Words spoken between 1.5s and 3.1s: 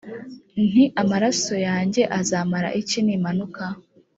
yanjye azamara iki